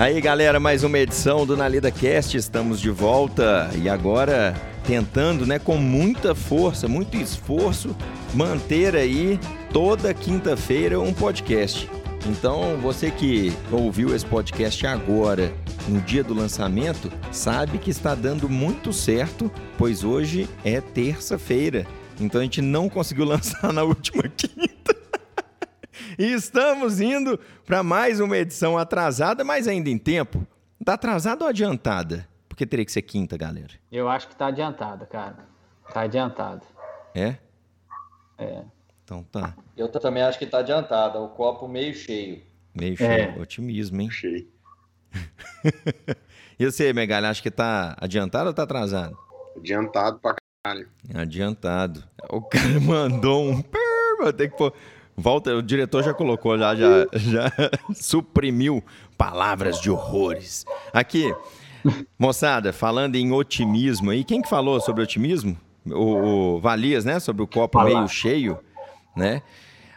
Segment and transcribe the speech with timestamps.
[0.00, 2.34] Aí, galera, mais uma edição do Nalida Cast.
[2.34, 7.94] Estamos de volta e agora tentando, né, com muita força, muito esforço,
[8.32, 9.38] manter aí
[9.70, 11.86] toda quinta-feira um podcast.
[12.26, 15.52] Então, você que ouviu esse podcast agora,
[15.86, 21.86] no dia do lançamento, sabe que está dando muito certo, pois hoje é terça-feira.
[22.18, 24.29] Então a gente não conseguiu lançar na última.
[26.20, 30.46] E estamos indo para mais uma edição atrasada, mas ainda em tempo.
[30.78, 32.28] Está atrasada ou adiantada?
[32.46, 33.70] Porque teria que ser quinta, galera.
[33.90, 35.48] Eu acho que está adiantada, cara.
[35.88, 36.60] Está adiantada.
[37.14, 37.36] É?
[38.36, 38.62] É.
[39.02, 39.56] Então tá.
[39.74, 41.18] Eu também acho que está adiantada.
[41.18, 42.42] O copo meio cheio.
[42.74, 43.10] Meio cheio.
[43.10, 43.40] É.
[43.40, 44.10] Otimismo, hein?
[44.10, 44.46] Cheio.
[46.60, 49.16] e você, Megalha, acha que tá adiantado ou tá atrasado?
[49.56, 50.86] Adiantado pra caralho.
[51.14, 52.04] Adiantado.
[52.28, 53.64] O cara mandou um.
[54.18, 54.74] Vou ter que pôr.
[55.16, 57.52] Volta, o diretor já colocou, já, já, já
[57.94, 58.82] suprimiu
[59.18, 60.64] palavras de horrores.
[60.92, 61.34] Aqui,
[62.18, 65.56] moçada, falando em otimismo aí, quem que falou sobre otimismo?
[65.86, 67.20] O, o Valias, né?
[67.20, 68.58] Sobre o copo meio cheio,
[69.16, 69.42] né?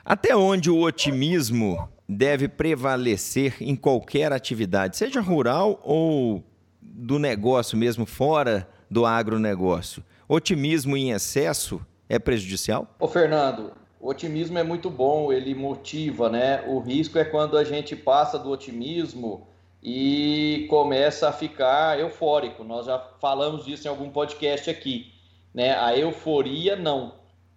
[0.05, 6.43] Até onde o otimismo deve prevalecer em qualquer atividade, seja rural ou
[6.81, 10.03] do negócio mesmo, fora do agronegócio?
[10.27, 12.93] Otimismo em excesso é prejudicial?
[12.99, 13.71] Ô, Fernando,
[14.03, 16.61] o otimismo é muito bom, ele motiva, né?
[16.67, 19.47] O risco é quando a gente passa do otimismo
[19.81, 22.65] e começa a ficar eufórico.
[22.65, 25.13] Nós já falamos disso em algum podcast aqui,
[25.53, 25.73] né?
[25.79, 27.13] A euforia não,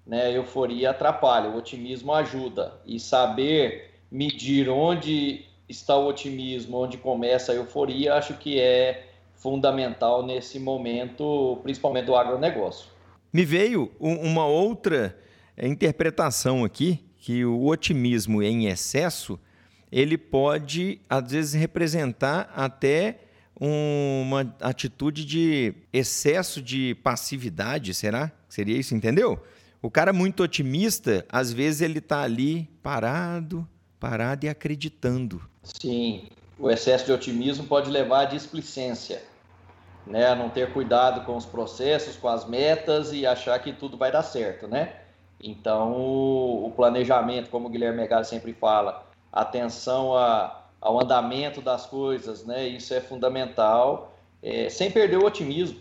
[0.06, 0.27] né?
[0.27, 2.74] A euforia atrapalha, o otimismo ajuda.
[2.86, 10.24] E saber medir onde está o otimismo, onde começa a euforia, acho que é fundamental
[10.24, 12.89] nesse momento, principalmente do agronegócio.
[13.33, 15.26] Me veio uma outra
[15.59, 19.39] interpretação aqui, que o otimismo em excesso,
[19.91, 23.21] ele pode, às vezes, representar até
[23.59, 28.31] uma atitude de excesso de passividade, será?
[28.48, 29.43] Seria isso, entendeu?
[29.81, 33.67] O cara muito otimista, às vezes ele está ali parado,
[33.98, 35.41] parado e acreditando.
[35.63, 36.29] Sim,
[36.59, 39.23] o excesso de otimismo pode levar à displicência,
[40.07, 40.27] né?
[40.27, 44.13] A não ter cuidado com os processos, com as metas e achar que tudo vai
[44.13, 45.05] dar certo, né?
[45.46, 52.45] Então, o planejamento, como o Guilherme Megali sempre fala, atenção a, ao andamento das coisas,
[52.45, 52.67] né?
[52.67, 54.12] Isso é fundamental,
[54.42, 55.80] é, sem perder o otimismo,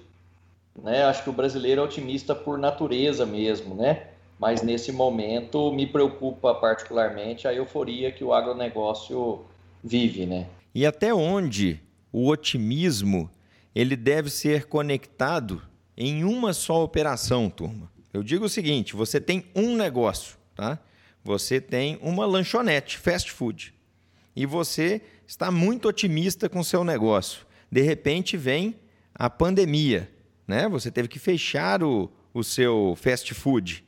[0.81, 1.03] né?
[1.03, 4.07] Acho que o brasileiro é otimista por natureza mesmo, né?
[4.39, 9.45] mas nesse momento me preocupa particularmente a euforia que o agronegócio
[9.83, 10.47] vive, né?
[10.73, 11.79] E até onde
[12.11, 13.29] o otimismo
[13.73, 15.61] ele deve ser conectado
[15.97, 17.89] em uma só operação, turma?
[18.15, 20.79] Eu digo o seguinte: você tem um negócio, tá?
[21.23, 23.73] Você tem uma lanchonete, fast food,
[24.35, 27.45] e você está muito otimista com o seu negócio.
[27.71, 28.75] De repente vem
[29.13, 30.11] a pandemia,
[30.47, 30.67] né?
[30.69, 33.85] Você teve que fechar o, o seu fast food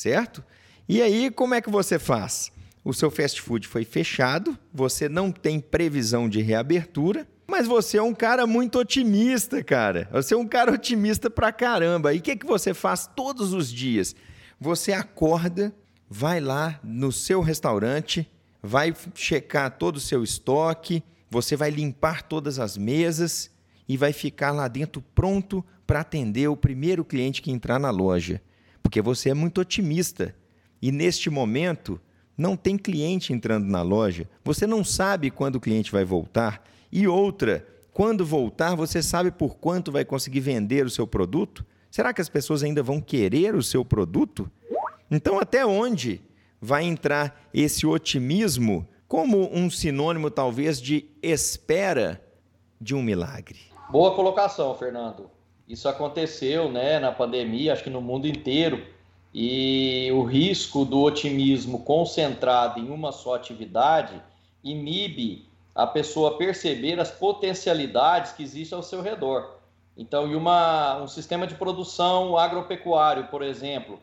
[0.00, 0.42] certo?
[0.88, 2.50] E aí, como é que você faz?
[2.82, 8.02] O seu fast food foi fechado, você não tem previsão de reabertura, mas você é
[8.02, 10.08] um cara muito otimista, cara.
[10.12, 12.14] Você é um cara otimista pra caramba.
[12.14, 14.14] E o que, que você faz todos os dias?
[14.60, 15.74] Você acorda,
[16.08, 18.30] vai lá no seu restaurante,
[18.62, 23.50] vai checar todo o seu estoque, você vai limpar todas as mesas
[23.88, 28.40] e vai ficar lá dentro pronto para atender o primeiro cliente que entrar na loja
[28.90, 30.34] porque você é muito otimista.
[30.82, 32.00] E neste momento,
[32.36, 36.60] não tem cliente entrando na loja, você não sabe quando o cliente vai voltar.
[36.92, 41.64] E outra, quando voltar, você sabe por quanto vai conseguir vender o seu produto?
[41.90, 44.50] Será que as pessoas ainda vão querer o seu produto?
[45.10, 46.20] Então, até onde
[46.60, 52.24] vai entrar esse otimismo como um sinônimo, talvez, de espera
[52.80, 53.58] de um milagre?
[53.90, 55.28] Boa colocação, Fernando.
[55.68, 58.84] Isso aconteceu né, na pandemia, acho que no mundo inteiro,
[59.32, 64.20] e o risco do otimismo concentrado em uma só atividade
[64.62, 65.49] inibe
[65.80, 69.56] a pessoa perceber as potencialidades que existem ao seu redor.
[69.96, 73.98] Então, e uma, um sistema de produção agropecuário, por exemplo,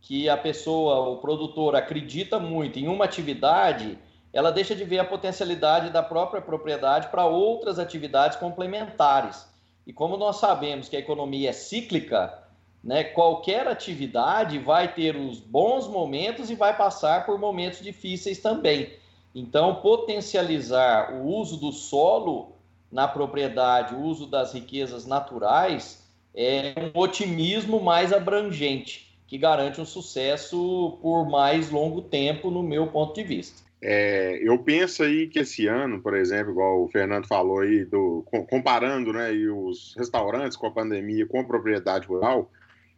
[0.00, 3.98] que a pessoa, o produtor, acredita muito em uma atividade,
[4.32, 9.46] ela deixa de ver a potencialidade da própria propriedade para outras atividades complementares.
[9.86, 12.42] E como nós sabemos que a economia é cíclica,
[12.82, 18.96] né, qualquer atividade vai ter os bons momentos e vai passar por momentos difíceis também.
[19.34, 22.56] Então, potencializar o uso do solo
[22.90, 29.84] na propriedade, o uso das riquezas naturais, é um otimismo mais abrangente, que garante um
[29.84, 33.68] sucesso por mais longo tempo, no meu ponto de vista.
[33.80, 38.24] É, eu penso aí que esse ano, por exemplo, igual o Fernando falou aí, do,
[38.48, 42.50] comparando né, os restaurantes com a pandemia, com a propriedade rural,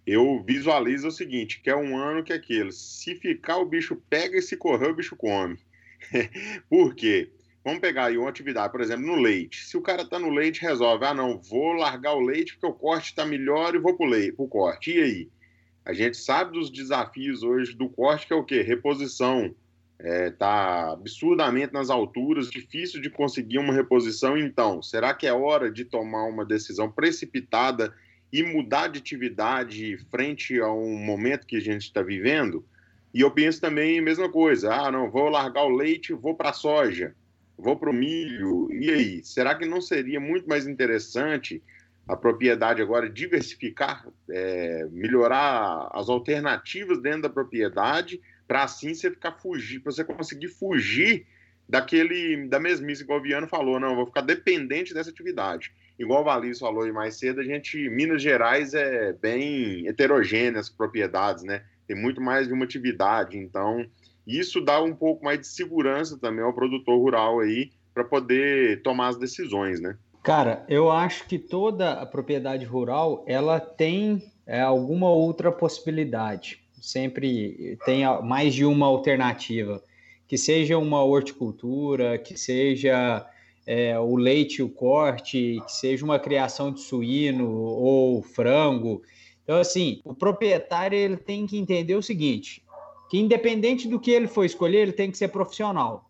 [0.07, 4.01] eu visualizo o seguinte, que é um ano que é aquele, se ficar o bicho
[4.09, 5.59] pega e se correr o bicho come.
[6.69, 7.31] por quê?
[7.63, 9.67] Vamos pegar aí uma atividade, por exemplo, no leite.
[9.67, 12.73] Se o cara está no leite, resolve, ah não, vou largar o leite porque o
[12.73, 14.07] corte está melhor e vou para
[14.39, 14.93] o corte.
[14.93, 15.29] E aí?
[15.85, 18.63] A gente sabe dos desafios hoje do corte, que é o quê?
[18.63, 19.55] Reposição.
[19.99, 24.39] Está é, absurdamente nas alturas, difícil de conseguir uma reposição.
[24.39, 27.95] Então, será que é hora de tomar uma decisão precipitada
[28.33, 32.65] e mudar de atividade frente a um momento que a gente está vivendo?
[33.13, 34.73] E eu penso também a mesma coisa.
[34.73, 37.15] Ah, não, vou largar o leite, vou para a soja
[37.61, 39.25] vou para o milho, e aí?
[39.25, 41.63] Será que não seria muito mais interessante
[42.09, 49.33] a propriedade agora diversificar, é, melhorar as alternativas dentro da propriedade, para assim você ficar
[49.33, 51.27] fugir, para você conseguir fugir
[51.69, 55.73] daquele da mesmice que o Viano falou, não, vou ficar dependente dessa atividade.
[55.97, 60.69] Igual o Valis falou aí mais cedo, a gente, Minas Gerais é bem heterogênea as
[60.69, 61.63] propriedades, né?
[61.91, 63.85] Tem muito mais de uma atividade, então
[64.25, 69.09] isso dá um pouco mais de segurança também ao produtor rural aí para poder tomar
[69.09, 69.99] as decisões, né?
[70.23, 76.61] Cara, eu acho que toda a propriedade rural ela tem é, alguma outra possibilidade.
[76.81, 79.83] Sempre tem mais de uma alternativa,
[80.29, 83.27] que seja uma horticultura, que seja
[83.67, 89.03] é, o leite, o corte, que seja uma criação de suíno ou frango.
[89.51, 92.63] Então, assim, o proprietário ele tem que entender o seguinte:
[93.11, 96.09] que independente do que ele for escolher, ele tem que ser profissional.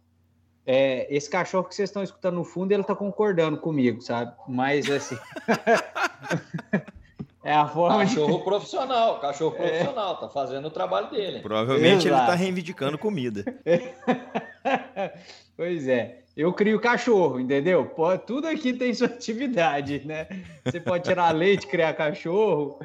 [0.67, 4.31] É, esse cachorro que vocês estão escutando no fundo, ele está concordando comigo, sabe?
[4.47, 5.17] Mas assim.
[7.43, 8.01] é a forma.
[8.01, 8.45] Cachorro de...
[8.45, 9.69] profissional, cachorro é.
[9.69, 11.41] profissional, tá fazendo o trabalho dele.
[11.41, 12.09] Provavelmente Exato.
[12.09, 13.43] ele está reivindicando comida.
[15.57, 16.21] pois é.
[16.37, 17.87] Eu crio cachorro, entendeu?
[17.87, 20.29] Pode, tudo aqui tem sua atividade, né?
[20.65, 22.79] Você pode tirar leite, criar cachorro.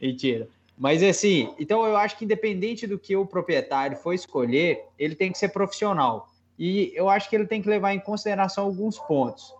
[0.00, 0.48] Mentira.
[0.76, 5.30] Mas assim, então eu acho que independente do que o proprietário for escolher, ele tem
[5.30, 6.28] que ser profissional.
[6.58, 9.52] E eu acho que ele tem que levar em consideração alguns pontos.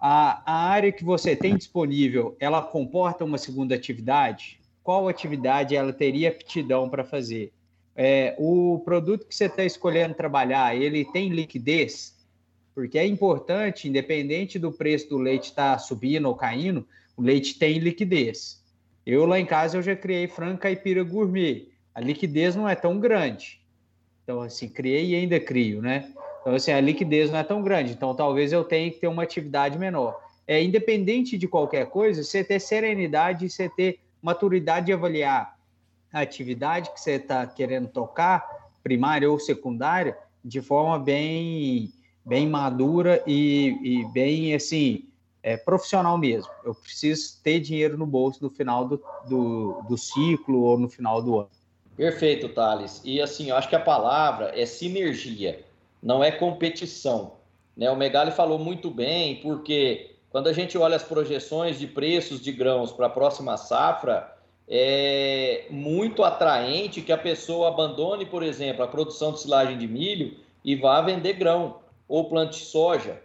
[0.00, 4.60] A, a área que você tem disponível, ela comporta uma segunda atividade?
[4.82, 7.52] Qual atividade ela teria aptidão para fazer?
[7.94, 12.16] É, o produto que você está escolhendo trabalhar, ele tem liquidez?
[12.74, 16.86] Porque é importante, independente do preço do leite estar tá subindo ou caindo,
[17.16, 18.59] o leite tem liquidez.
[19.06, 21.68] Eu lá em casa eu já criei frango caipira gourmet.
[21.94, 23.60] A liquidez não é tão grande.
[24.22, 26.12] Então, assim, criei e ainda crio, né?
[26.40, 27.92] Então, assim, a liquidez não é tão grande.
[27.92, 30.20] Então, talvez eu tenha que ter uma atividade menor.
[30.46, 35.58] É independente de qualquer coisa, você ter serenidade, você ter maturidade de avaliar
[36.12, 41.92] a atividade que você está querendo tocar, primária ou secundária, de forma bem,
[42.24, 45.09] bem madura e, e bem, assim,
[45.42, 46.50] é, profissional mesmo.
[46.64, 51.22] Eu preciso ter dinheiro no bolso no final do, do, do ciclo ou no final
[51.22, 51.50] do ano.
[51.96, 53.00] Perfeito, Thales.
[53.04, 55.64] E assim, eu acho que a palavra é sinergia,
[56.02, 57.34] não é competição.
[57.76, 57.90] Né?
[57.90, 62.52] O Megali falou muito bem, porque quando a gente olha as projeções de preços de
[62.52, 64.34] grãos para a próxima safra,
[64.68, 70.36] é muito atraente que a pessoa abandone, por exemplo, a produção de silagem de milho
[70.64, 73.20] e vá vender grão ou plante soja.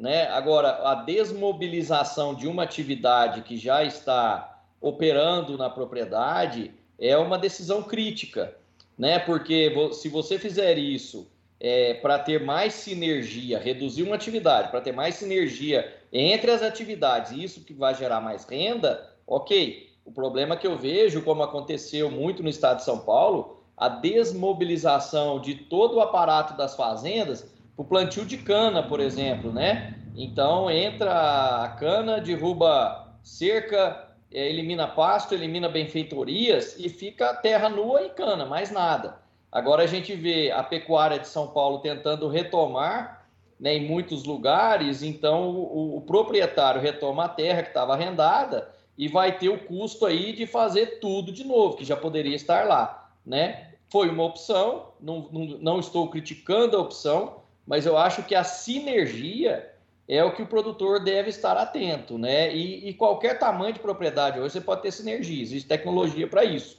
[0.00, 0.26] Né?
[0.28, 7.82] Agora, a desmobilização de uma atividade que já está operando na propriedade é uma decisão
[7.82, 8.56] crítica,
[8.96, 9.18] né?
[9.18, 11.30] porque se você fizer isso
[11.60, 17.32] é, para ter mais sinergia, reduzir uma atividade, para ter mais sinergia entre as atividades,
[17.32, 19.90] e isso que vai gerar mais renda, ok.
[20.02, 25.38] O problema que eu vejo, como aconteceu muito no estado de São Paulo, a desmobilização
[25.38, 27.46] de todo o aparato das fazendas
[27.80, 29.94] o plantio de cana, por exemplo, né?
[30.14, 38.02] Então entra a cana, derruba cerca, é, elimina pasto, elimina benfeitorias e fica terra nua
[38.02, 39.16] e cana, mais nada.
[39.50, 43.26] Agora a gente vê a pecuária de São Paulo tentando retomar
[43.58, 49.08] né, em muitos lugares, então o, o proprietário retoma a terra que estava arrendada e
[49.08, 53.10] vai ter o custo aí de fazer tudo de novo, que já poderia estar lá,
[53.24, 53.70] né?
[53.88, 57.39] Foi uma opção, não, não, não estou criticando a opção,
[57.70, 59.70] mas eu acho que a sinergia
[60.08, 62.52] é o que o produtor deve estar atento, né?
[62.52, 66.78] E, e qualquer tamanho de propriedade hoje você pode ter sinergia, existe tecnologia para isso.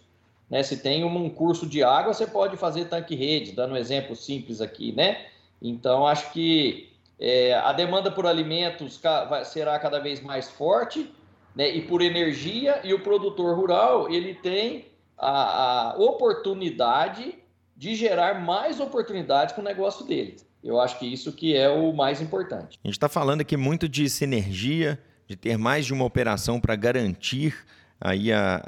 [0.50, 0.62] Né?
[0.64, 4.92] Se tem um curso de água, você pode fazer tanque-rede, dando um exemplo simples aqui,
[4.92, 5.28] né?
[5.62, 9.00] Então, acho que é, a demanda por alimentos
[9.46, 11.10] será cada vez mais forte,
[11.56, 11.70] né?
[11.70, 17.36] E por energia, e o produtor rural, ele tem a, a oportunidade
[17.78, 20.51] de gerar mais oportunidades para o negócio dele.
[20.64, 22.80] Eu acho que isso que é o mais importante.
[22.84, 26.76] A gente está falando aqui muito de sinergia, de ter mais de uma operação para
[26.76, 27.56] garantir
[28.00, 28.62] aí a,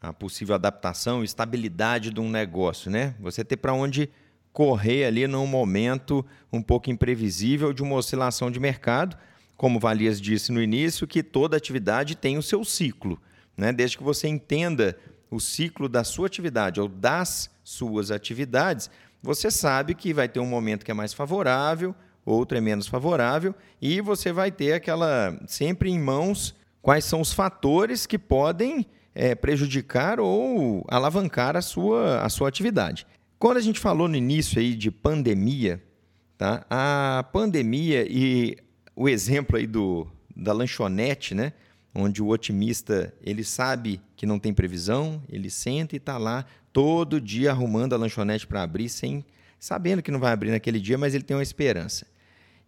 [0.00, 3.14] a, a possível adaptação, estabilidade de um negócio, né?
[3.20, 4.08] Você ter para onde
[4.52, 9.16] correr ali num momento um pouco imprevisível de uma oscilação de mercado,
[9.56, 13.20] como Valias disse no início, que toda atividade tem o seu ciclo,
[13.56, 13.72] né?
[13.72, 14.96] Desde que você entenda
[15.30, 18.90] o ciclo da sua atividade ou das suas atividades,
[19.22, 23.54] você sabe que vai ter um momento que é mais favorável, outro é menos favorável,
[23.80, 29.34] e você vai ter aquela sempre em mãos quais são os fatores que podem é,
[29.34, 33.06] prejudicar ou alavancar a sua, a sua atividade.
[33.38, 35.82] Quando a gente falou no início aí de pandemia,
[36.36, 36.64] tá?
[36.70, 38.56] a pandemia e
[38.94, 41.52] o exemplo aí do, da lanchonete, né?
[41.94, 47.20] Onde o otimista ele sabe que não tem previsão, ele senta e está lá todo
[47.20, 49.24] dia arrumando a lanchonete para abrir, sem
[49.58, 52.06] sabendo que não vai abrir naquele dia, mas ele tem uma esperança.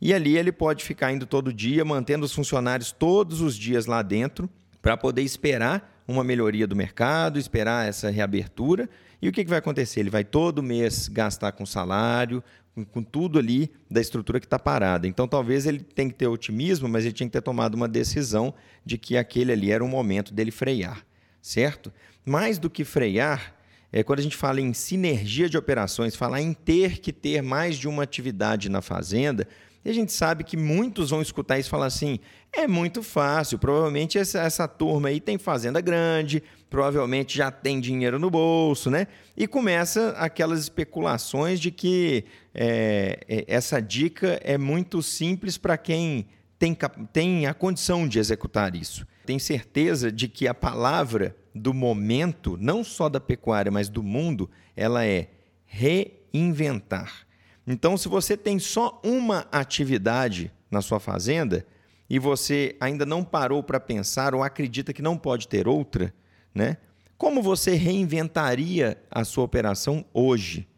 [0.01, 4.03] E ali ele pode ficar indo todo dia, mantendo os funcionários todos os dias lá
[4.03, 4.51] dentro,
[4.83, 8.91] para poder esperar uma melhoria do mercado, esperar essa reabertura.
[9.23, 10.01] E o que, que vai acontecer?
[10.01, 12.43] Ele vai todo mês gastar com salário,
[12.75, 15.07] com, com tudo ali da estrutura que está parada.
[15.07, 18.53] Então, talvez ele tenha que ter otimismo, mas ele tinha que ter tomado uma decisão
[18.85, 21.07] de que aquele ali era o momento dele frear,
[21.41, 21.93] certo?
[22.27, 23.55] Mais do que frear,
[23.93, 27.77] é, quando a gente fala em sinergia de operações, falar em ter que ter mais
[27.77, 29.47] de uma atividade na fazenda,
[29.85, 32.19] e a gente sabe que muitos vão escutar isso e falar assim:
[32.53, 38.19] é muito fácil, provavelmente essa, essa turma aí tem fazenda grande, provavelmente já tem dinheiro
[38.19, 39.09] no bolso, né?
[39.37, 42.25] E começa aquelas especulações de que
[42.55, 46.27] é, é essa dica é muito simples para quem
[46.59, 46.77] tem,
[47.13, 49.05] tem a condição de executar isso.
[49.27, 54.49] Tem certeza de que a palavra do momento, não só da pecuária, mas do mundo,
[54.77, 55.29] ela é
[55.67, 57.27] reinventar.
[57.67, 61.65] Então, se você tem só uma atividade na sua fazenda
[62.09, 66.13] e você ainda não parou para pensar ou acredita que não pode ter outra,
[66.55, 66.77] né?
[67.17, 70.69] Como você reinventaria a sua operação hoje?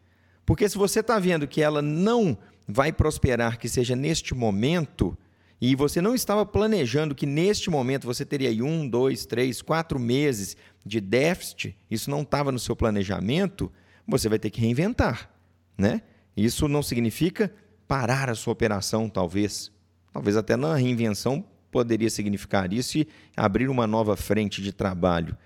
[0.45, 2.37] Porque se você está vendo que ela não
[2.67, 5.17] vai prosperar, que seja neste momento,
[5.59, 9.99] e você não estava planejando que neste momento você teria aí um, dois, três, quatro
[9.99, 13.71] meses de déficit, isso não estava no seu planejamento,
[14.07, 15.29] você vai ter que reinventar,
[15.77, 16.01] né?
[16.35, 17.53] Isso não significa
[17.87, 19.71] parar a sua operação, talvez.
[20.11, 25.37] Talvez até na reinvenção poderia significar isso e abrir uma nova frente de trabalho.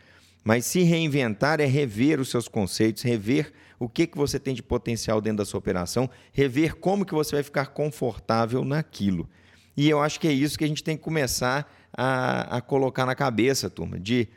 [0.43, 4.63] Mas se reinventar é rever os seus conceitos, rever o que, que você tem de
[4.63, 9.29] potencial dentro da sua operação, rever como que você vai ficar confortável naquilo.
[9.75, 13.05] E eu acho que é isso que a gente tem que começar a, a colocar
[13.05, 14.27] na cabeça, turma, de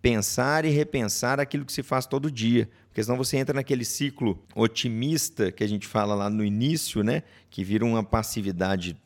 [0.00, 2.68] pensar e repensar aquilo que se faz todo dia.
[2.88, 7.22] Porque senão você entra naquele ciclo otimista que a gente fala lá no início, né?
[7.50, 8.96] Que vira uma passividade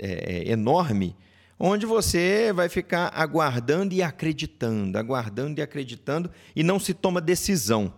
[0.00, 1.16] é, é enorme,
[1.58, 7.92] onde você vai ficar aguardando e acreditando, aguardando e acreditando, e não se toma decisão,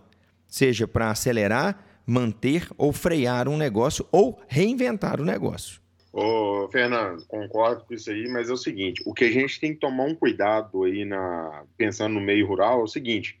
[0.47, 5.81] seja para acelerar, manter ou frear um negócio ou reinventar o negócio.
[6.17, 9.73] Ô, Fernando, concordo com isso aí, mas é o seguinte: o que a gente tem
[9.73, 13.37] que tomar um cuidado aí na pensando no meio rural é o seguinte,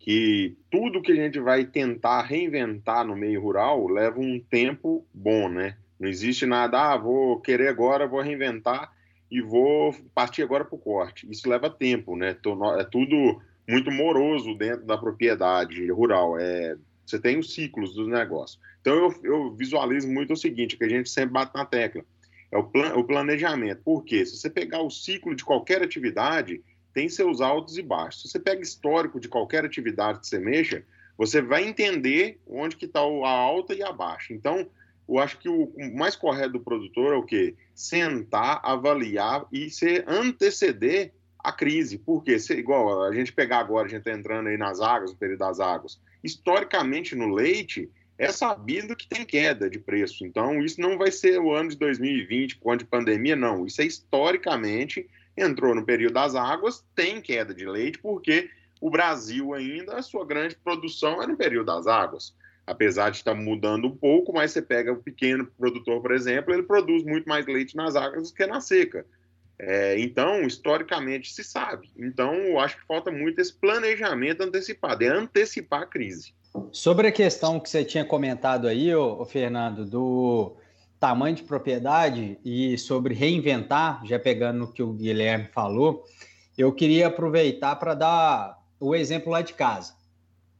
[0.00, 5.48] que tudo que a gente vai tentar reinventar no meio rural leva um tempo bom,
[5.48, 5.76] né?
[6.00, 8.90] Não existe nada, ah, vou querer agora, vou reinventar
[9.30, 11.30] e vou partir agora para o corte.
[11.30, 12.30] Isso leva tempo, né?
[12.30, 16.36] É tudo muito moroso dentro da propriedade rural.
[16.40, 18.60] É, você tem os ciclos dos negócios.
[18.80, 22.04] Então eu, eu visualizo muito o seguinte, que a gente sempre bate na tecla
[22.50, 23.82] é o, plan, o planejamento.
[23.82, 24.24] Por quê?
[24.24, 26.62] Se você pegar o ciclo de qualquer atividade,
[26.92, 28.22] tem seus altos e baixos.
[28.22, 30.84] Se você pega histórico de qualquer atividade que você mexa,
[31.18, 34.32] você vai entender onde que está a alta e a baixa.
[34.32, 34.68] Então,
[35.08, 37.54] eu acho que o mais correto do produtor é o quê?
[37.74, 41.96] Sentar, avaliar e se anteceder a crise.
[41.96, 42.38] Por quê?
[42.38, 45.38] Se, igual a gente pegar agora, a gente está entrando aí nas águas, no período
[45.38, 46.00] das águas.
[46.24, 47.88] Historicamente, no leite,
[48.18, 50.24] é sabido que tem queda de preço.
[50.24, 53.66] Então, isso não vai ser o ano de 2020, com ano de pandemia, não.
[53.66, 59.52] Isso é historicamente, entrou no período das águas, tem queda de leite, porque o Brasil
[59.54, 62.34] ainda, a sua grande produção é no período das águas.
[62.66, 66.64] Apesar de estar mudando um pouco, mas você pega o pequeno produtor, por exemplo, ele
[66.64, 69.06] produz muito mais leite nas águas do que na seca.
[69.58, 71.90] É, então, historicamente, se sabe.
[71.96, 76.34] Então, eu acho que falta muito esse planejamento antecipado, é antecipar a crise.
[76.72, 80.56] Sobre a questão que você tinha comentado aí, ô, ô, Fernando, do
[81.00, 86.04] tamanho de propriedade e sobre reinventar, já pegando o que o Guilherme falou,
[86.56, 89.94] eu queria aproveitar para dar o exemplo lá de casa.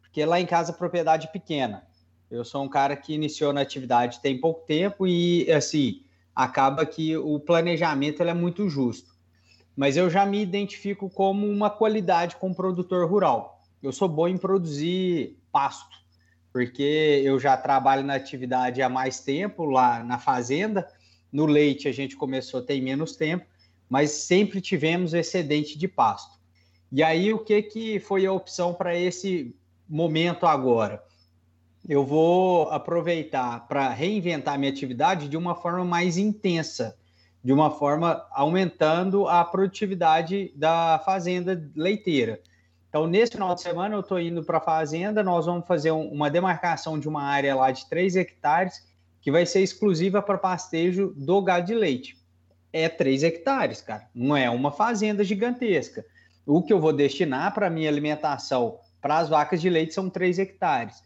[0.01, 1.87] Porque lá em casa, propriedade pequena.
[2.31, 6.03] Eu sou um cara que iniciou na atividade tem pouco tempo e, assim,
[6.37, 9.17] acaba que o planejamento é muito justo.
[9.75, 13.63] Mas eu já me identifico como uma qualidade como produtor rural.
[13.83, 15.97] Eu sou bom em produzir pasto,
[16.53, 20.87] porque eu já trabalho na atividade há mais tempo lá na fazenda.
[21.33, 23.47] No leite a gente começou tem menos tempo,
[23.89, 26.39] mas sempre tivemos excedente de pasto.
[26.93, 29.55] E aí o que que foi a opção para esse
[29.89, 31.03] momento agora?
[31.89, 36.97] Eu vou aproveitar para reinventar minha atividade de uma forma mais intensa,
[37.43, 42.41] de uma forma aumentando a produtividade da fazenda leiteira.
[42.89, 46.09] Então, nesse final de semana, eu estou indo para a fazenda, nós vamos fazer um,
[46.09, 48.85] uma demarcação de uma área lá de 3 hectares,
[49.21, 52.17] que vai ser exclusiva para pastejo do gado de leite.
[52.73, 56.05] É 3 hectares, cara, não é uma fazenda gigantesca.
[56.45, 60.39] O que eu vou destinar para minha alimentação para as vacas de leite são 3
[60.39, 61.06] hectares.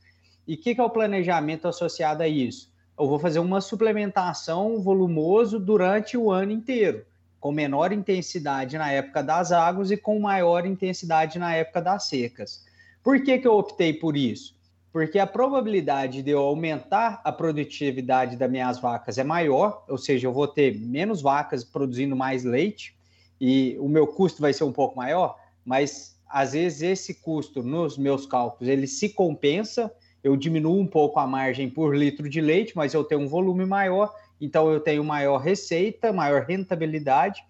[0.50, 2.72] E o que, que é o planejamento associado a isso?
[2.98, 7.06] Eu vou fazer uma suplementação volumoso durante o ano inteiro,
[7.38, 12.66] com menor intensidade na época das águas e com maior intensidade na época das secas.
[13.00, 14.56] Por que, que eu optei por isso?
[14.92, 20.26] Porque a probabilidade de eu aumentar a produtividade das minhas vacas é maior, ou seja,
[20.26, 22.92] eu vou ter menos vacas produzindo mais leite
[23.40, 27.96] e o meu custo vai ser um pouco maior, mas às vezes esse custo nos
[27.96, 29.92] meus cálculos ele se compensa
[30.22, 33.64] eu diminuo um pouco a margem por litro de leite, mas eu tenho um volume
[33.64, 37.44] maior, então eu tenho maior receita, maior rentabilidade,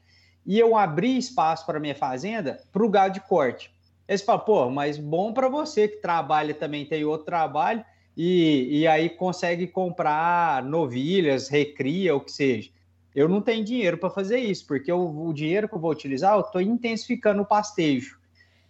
[0.46, 3.70] e eu abri espaço para minha fazenda para o gado de corte.
[4.08, 7.84] Aí você fala, pô, mas bom para você que trabalha também, tem outro trabalho,
[8.16, 12.70] e, e aí consegue comprar novilhas, recria, o que seja.
[13.14, 16.34] Eu não tenho dinheiro para fazer isso, porque o, o dinheiro que eu vou utilizar,
[16.34, 18.18] eu estou intensificando o pastejo.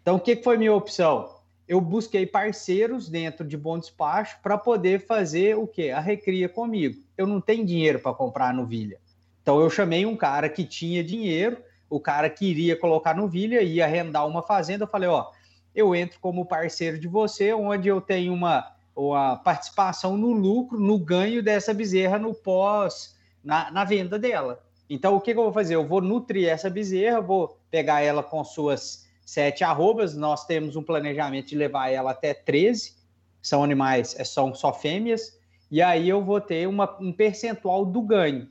[0.01, 1.40] Então, o que, que foi minha opção?
[1.71, 5.91] Eu busquei parceiros dentro de Bom Despacho para poder fazer o quê?
[5.91, 7.01] A recria comigo.
[7.17, 8.99] Eu não tenho dinheiro para comprar novilha.
[9.41, 11.59] Então eu chamei um cara que tinha dinheiro,
[11.89, 14.83] o cara queria colocar novilha, ia arrendar uma fazenda.
[14.83, 15.31] Eu falei, ó,
[15.73, 20.99] eu entro como parceiro de você, onde eu tenho uma, uma participação no lucro, no
[20.99, 24.61] ganho dessa bezerra no pós, na, na venda dela.
[24.89, 25.77] Então o que, que eu vou fazer?
[25.77, 30.83] Eu vou nutrir essa bezerra, vou pegar ela com suas sete arrobas, nós temos um
[30.83, 32.97] planejamento de levar ela até 13,
[33.41, 35.39] são animais, é, são só fêmeas,
[35.71, 38.49] e aí eu vou ter uma, um percentual do ganho.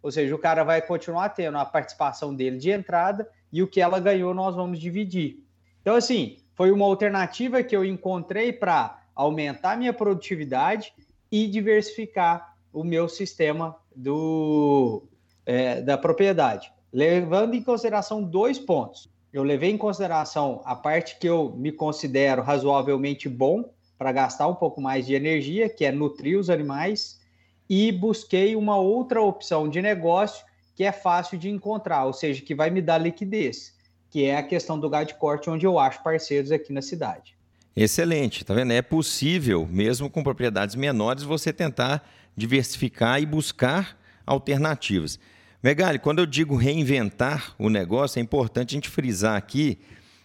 [0.00, 3.80] Ou seja, o cara vai continuar tendo a participação dele de entrada e o que
[3.80, 5.44] ela ganhou nós vamos dividir.
[5.82, 10.94] Então, assim, foi uma alternativa que eu encontrei para aumentar minha produtividade
[11.28, 15.02] e diversificar o meu sistema do,
[15.44, 21.28] é, da propriedade, levando em consideração dois pontos eu levei em consideração a parte que
[21.28, 26.38] eu me considero razoavelmente bom para gastar um pouco mais de energia, que é nutrir
[26.38, 27.20] os animais,
[27.68, 32.54] e busquei uma outra opção de negócio que é fácil de encontrar, ou seja, que
[32.54, 33.76] vai me dar liquidez,
[34.10, 37.36] que é a questão do gado de corte, onde eu acho parceiros aqui na cidade.
[37.76, 38.72] Excelente, tá vendo?
[38.72, 45.20] É possível, mesmo com propriedades menores, você tentar diversificar e buscar alternativas.
[45.62, 49.78] Megali, quando eu digo reinventar o negócio, é importante a gente frisar aqui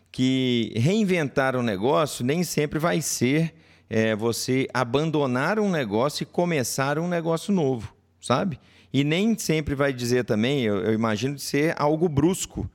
[0.09, 3.53] que reinventar o negócio nem sempre vai ser
[3.89, 8.57] é, você abandonar um negócio e começar um negócio novo, sabe?
[8.93, 12.69] E nem sempre vai dizer também, eu, eu imagino, de ser algo brusco,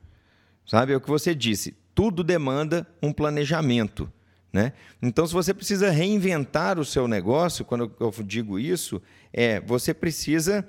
[0.63, 0.93] sabe?
[0.93, 4.11] É o que você disse, tudo demanda um planejamento.
[4.53, 4.71] Né?
[5.01, 9.01] Então, se você precisa reinventar o seu negócio, quando eu digo isso,
[9.33, 10.63] é você precisa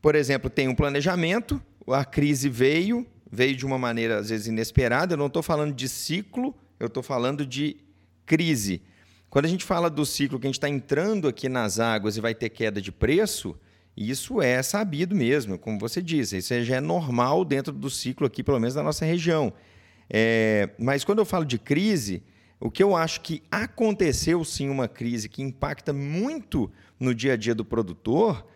[0.00, 5.14] por exemplo, tem um planejamento, a crise veio, veio de uma maneira às vezes inesperada.
[5.14, 7.76] Eu não estou falando de ciclo, eu estou falando de
[8.24, 8.82] crise.
[9.28, 12.20] Quando a gente fala do ciclo que a gente está entrando aqui nas águas e
[12.20, 13.58] vai ter queda de preço,
[13.96, 18.42] isso é sabido mesmo, como você disse, isso já é normal dentro do ciclo aqui,
[18.42, 19.52] pelo menos da nossa região.
[20.08, 22.22] É, mas quando eu falo de crise,
[22.60, 27.36] o que eu acho que aconteceu sim uma crise que impacta muito no dia a
[27.36, 28.46] dia do produtor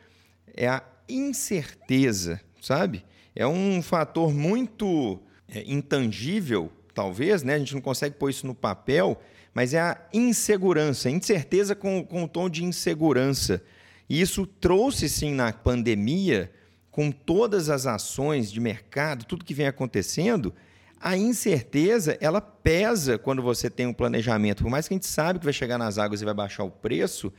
[0.54, 3.04] é a incerteza, sabe?
[3.34, 7.54] É um fator muito é, intangível, talvez, né?
[7.54, 9.20] A gente não consegue pôr isso no papel,
[9.54, 13.62] mas é a insegurança, incerteza com, com o tom de insegurança.
[14.08, 16.50] E isso trouxe, sim, na pandemia,
[16.90, 20.52] com todas as ações de mercado, tudo que vem acontecendo,
[21.00, 24.62] a incerteza, ela pesa quando você tem um planejamento.
[24.62, 26.70] Por mais que a gente sabe que vai chegar nas águas e vai baixar o
[26.70, 27.32] preço,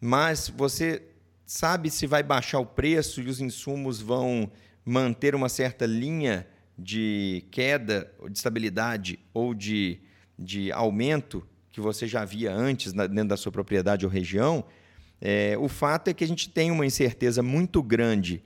[0.00, 1.02] mas você
[1.46, 4.50] sabe se vai baixar o preço e os insumos vão
[4.84, 6.46] manter uma certa linha
[6.78, 10.00] de queda, de estabilidade ou de,
[10.38, 14.64] de aumento que você já via antes na, dentro da sua propriedade ou região,
[15.20, 18.42] É, o fato é que a gente tem uma incerteza muito grande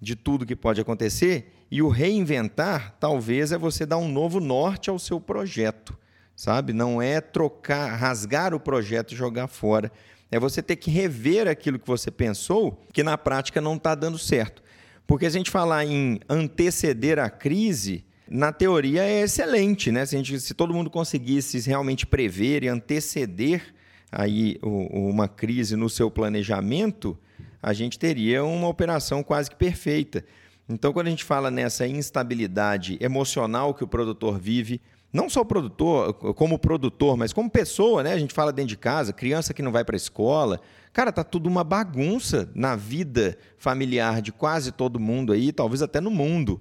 [0.00, 4.90] de tudo que pode acontecer e o reinventar talvez é você dar um novo norte
[4.90, 5.98] ao seu projeto,
[6.36, 6.72] sabe?
[6.72, 9.90] Não é trocar, rasgar o projeto e jogar fora.
[10.34, 14.18] É você ter que rever aquilo que você pensou, que na prática não está dando
[14.18, 14.64] certo.
[15.06, 20.04] Porque se a gente falar em anteceder a crise, na teoria é excelente, né?
[20.04, 23.62] Se, gente, se todo mundo conseguisse realmente prever e anteceder
[24.10, 27.16] aí uma crise no seu planejamento,
[27.62, 30.24] a gente teria uma operação quase que perfeita.
[30.68, 34.80] Então, quando a gente fala nessa instabilidade emocional que o produtor vive,
[35.14, 38.12] não só o produtor, como produtor, mas como pessoa, né?
[38.12, 40.60] A gente fala dentro de casa, criança que não vai para a escola.
[40.92, 46.00] Cara, tá tudo uma bagunça na vida familiar de quase todo mundo aí, talvez até
[46.00, 46.60] no mundo.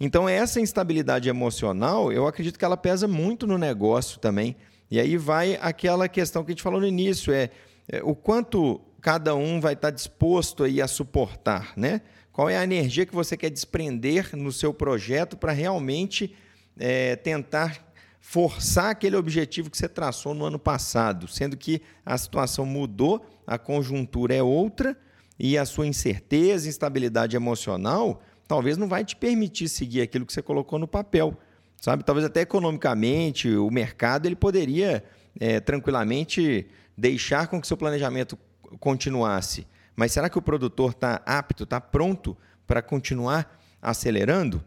[0.00, 4.56] Então, essa instabilidade emocional, eu acredito que ela pesa muito no negócio também.
[4.90, 7.50] E aí vai aquela questão que a gente falou no início, é,
[7.86, 12.00] é o quanto cada um vai estar disposto aí a suportar, né?
[12.32, 16.34] Qual é a energia que você quer desprender no seu projeto para realmente
[16.78, 17.89] é, tentar
[18.20, 23.58] forçar aquele objetivo que você traçou no ano passado, sendo que a situação mudou, a
[23.58, 24.96] conjuntura é outra
[25.38, 30.42] e a sua incerteza, instabilidade emocional, talvez não vai te permitir seguir aquilo que você
[30.42, 31.36] colocou no papel,
[31.80, 32.04] sabe?
[32.04, 35.02] Talvez até economicamente, o mercado ele poderia
[35.38, 38.38] é, tranquilamente deixar com que seu planejamento
[38.78, 39.66] continuasse.
[39.96, 44.62] Mas será que o produtor está apto, está pronto para continuar acelerando?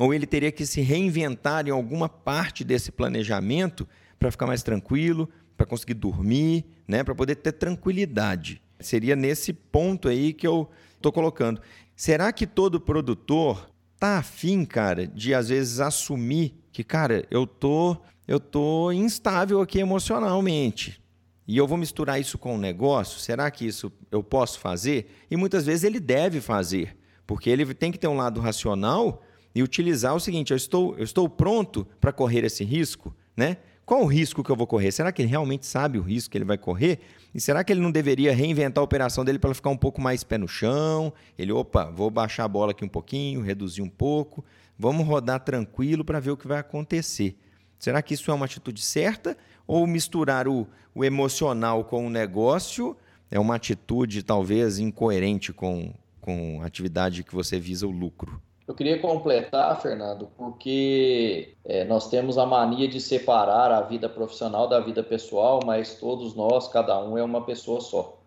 [0.00, 3.86] Ou ele teria que se reinventar em alguma parte desse planejamento
[4.18, 8.62] para ficar mais tranquilo, para conseguir dormir, né, para poder ter tranquilidade?
[8.80, 11.60] Seria nesse ponto aí que eu estou colocando.
[11.94, 17.94] Será que todo produtor tá afim, cara, de às vezes assumir que, cara, eu tô,
[18.26, 20.98] eu tô instável aqui emocionalmente
[21.46, 25.14] e eu vou misturar isso com o um negócio, será que isso eu posso fazer?
[25.30, 29.22] E muitas vezes ele deve fazer, porque ele tem que ter um lado racional
[29.54, 33.56] e utilizar o seguinte: eu estou, eu estou pronto para correr esse risco, né?
[33.84, 34.92] Qual o risco que eu vou correr?
[34.92, 37.00] Será que ele realmente sabe o risco que ele vai correr?
[37.34, 40.22] E será que ele não deveria reinventar a operação dele para ficar um pouco mais
[40.22, 41.12] pé no chão?
[41.36, 44.44] Ele, opa, vou baixar a bola aqui um pouquinho, reduzir um pouco,
[44.78, 47.36] vamos rodar tranquilo para ver o que vai acontecer.
[47.80, 49.36] Será que isso é uma atitude certa
[49.66, 52.96] ou misturar o, o emocional com o negócio
[53.28, 58.40] é uma atitude talvez incoerente com, com a atividade que você visa o lucro?
[58.70, 64.68] Eu queria completar, Fernando, porque é, nós temos a mania de separar a vida profissional
[64.68, 68.20] da vida pessoal, mas todos nós, cada um é uma pessoa só.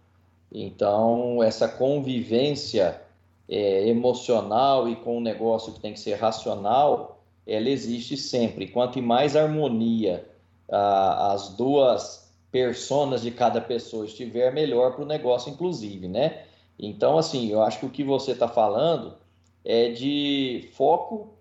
[0.52, 3.02] Então, essa convivência
[3.48, 8.68] é, emocional e com o negócio que tem que ser racional, ela existe sempre.
[8.68, 10.28] Quanto mais harmonia
[10.68, 16.44] as duas personas de cada pessoa estiver, melhor para o negócio, inclusive, né?
[16.78, 19.23] Então, assim, eu acho que o que você está falando
[19.64, 21.34] é de foco,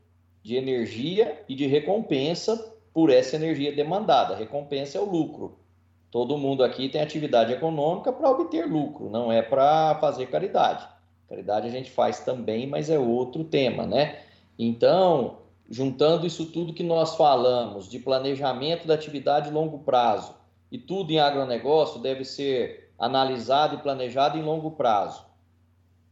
[0.42, 4.36] de energia e de recompensa por essa energia demandada.
[4.36, 5.58] Recompensa é o lucro.
[6.10, 10.86] Todo mundo aqui tem atividade econômica para obter lucro, não é para fazer caridade.
[11.26, 14.20] Caridade a gente faz também, mas é outro tema, né?
[14.58, 15.38] Então,
[15.70, 20.34] juntando isso tudo que nós falamos de planejamento da atividade longo prazo
[20.70, 25.24] e tudo em agronegócio deve ser analisado e planejado em longo prazo.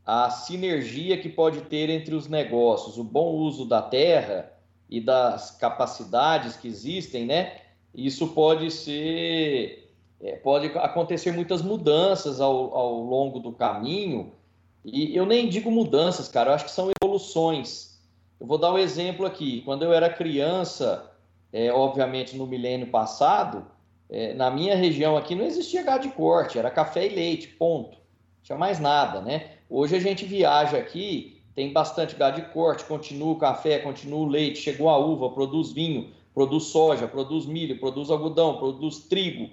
[0.04, 4.52] A sinergia que pode ter entre os negócios, o bom uso da terra
[4.88, 7.60] e das capacidades que existem, né?
[7.94, 14.32] Isso pode ser, é, pode acontecer muitas mudanças ao, ao longo do caminho.
[14.84, 17.90] E eu nem digo mudanças, cara, eu acho que são evoluções
[18.40, 19.60] eu vou dar um exemplo aqui.
[19.60, 21.12] Quando eu era criança,
[21.52, 23.66] é, obviamente no milênio passado,
[24.08, 27.98] é, na minha região aqui não existia gado de corte, era café e leite, ponto.
[27.98, 29.58] Não tinha mais nada, né?
[29.70, 34.26] Hoje a gente viaja aqui, tem bastante gado de corte, continua o café, continua o
[34.26, 39.48] leite, chegou a uva, produz vinho, produz soja, produz milho, produz algodão, produz trigo.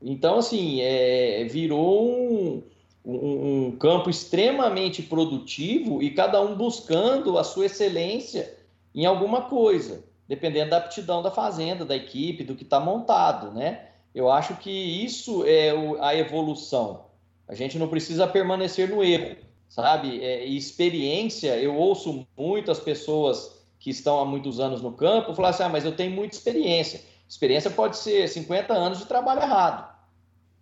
[0.00, 2.62] Então, assim, é, virou um,
[3.04, 8.56] um, um campo extremamente produtivo e cada um buscando a sua excelência
[8.94, 13.88] em alguma coisa, dependendo da aptidão da fazenda, da equipe, do que está montado, né?
[14.14, 15.70] Eu acho que isso é
[16.00, 17.04] a evolução.
[17.46, 19.36] A gente não precisa permanecer no erro,
[19.70, 20.22] sabe?
[20.22, 25.62] É, experiência, eu ouço muitas pessoas que estão há muitos anos no campo falar assim:
[25.62, 27.00] ah, mas eu tenho muita experiência.
[27.26, 29.90] Experiência pode ser 50 anos de trabalho errado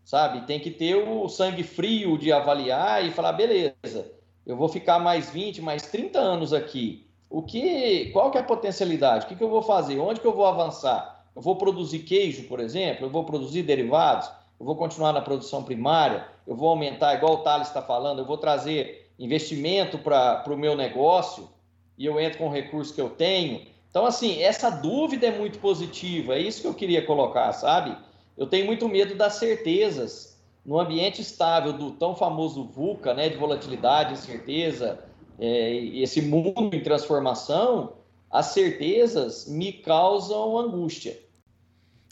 [0.08, 0.46] sabe?
[0.46, 4.10] Tem que ter o sangue frio de avaliar e falar, beleza,
[4.46, 7.06] eu vou ficar mais 20, mais 30 anos aqui.
[7.28, 9.26] O que, qual que é a potencialidade?
[9.26, 9.98] O que, que eu vou fazer?
[9.98, 11.26] Onde que eu vou avançar?
[11.36, 13.04] Eu vou produzir queijo, por exemplo?
[13.04, 14.30] Eu vou produzir derivados?
[14.58, 18.26] Eu vou continuar na produção primária, eu vou aumentar, igual o Thales está falando, eu
[18.26, 21.48] vou trazer investimento para o meu negócio
[21.96, 23.66] e eu entro com o recurso que eu tenho.
[23.90, 27.96] Então, assim, essa dúvida é muito positiva, é isso que eu queria colocar, sabe?
[28.36, 30.38] Eu tenho muito medo das certezas.
[30.64, 35.02] No ambiente estável do tão famoso VUCA, né, de volatilidade, incerteza,
[35.38, 37.94] é, esse mundo em transformação,
[38.30, 41.18] as certezas me causam angústia.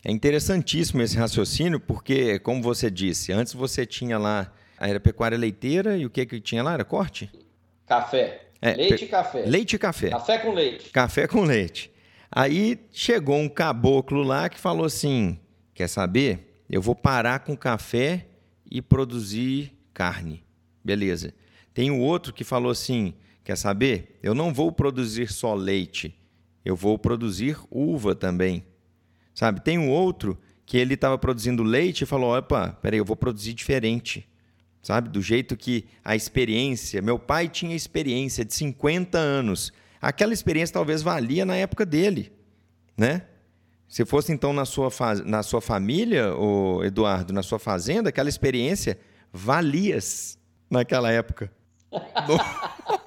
[0.05, 5.97] É interessantíssimo esse raciocínio, porque, como você disse, antes você tinha lá a pecuária leiteira
[5.97, 6.75] e o que que tinha lá?
[6.75, 7.31] Era corte?
[7.87, 8.47] Café.
[8.61, 9.45] É, leite e café.
[9.47, 10.11] Leite e café.
[10.11, 10.91] Café com leite.
[10.91, 11.91] Café com leite.
[12.31, 15.39] Aí chegou um caboclo lá que falou assim:
[15.75, 16.63] quer saber?
[16.69, 18.27] Eu vou parar com café
[18.71, 20.45] e produzir carne.
[20.85, 21.33] Beleza.
[21.73, 24.19] Tem o outro que falou assim: quer saber?
[24.23, 26.19] Eu não vou produzir só leite,
[26.65, 28.65] eu vou produzir uva também.
[29.37, 29.63] Sabe?
[29.63, 33.55] Tem um outro que ele estava produzindo leite e falou: opa, peraí, eu vou produzir
[33.55, 34.29] diferente
[34.87, 35.09] sabe?
[35.09, 37.03] Do jeito que a experiência.
[37.03, 39.73] Meu pai tinha experiência de 50 anos.
[40.01, 42.33] Aquela experiência talvez valia na época dele,
[42.97, 43.23] né?
[43.89, 44.89] Se fosse então na sua,
[45.25, 48.99] na sua família, o Eduardo, na sua fazenda, aquela experiência
[49.33, 49.99] valia
[50.71, 51.51] naquela época.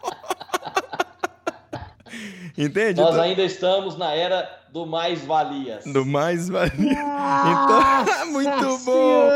[2.59, 2.99] Entende?
[2.99, 5.85] Nós então ainda estamos na era do mais valias.
[5.85, 6.75] Do mais valias.
[6.75, 9.29] Então, muito bom.